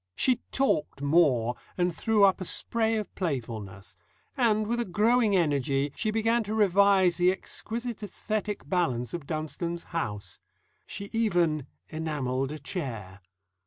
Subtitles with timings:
[0.15, 3.97] She talked more, and threw up a spray of playfulness.
[4.35, 9.83] And, with a growing energy, she began to revise the exquisite æsthetic balance of Dunstone's
[9.93, 10.39] house.
[10.87, 13.19] She even enamelled a chair.